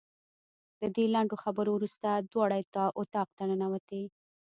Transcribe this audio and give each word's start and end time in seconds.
د 0.79 0.81
دې 0.95 1.05
لنډو 1.13 1.35
خبرو 1.43 1.71
وروسته 1.73 2.09
دواړه 2.31 2.55
اتاق 3.01 3.27
ته 3.37 3.43
ننوتې. 3.49 4.03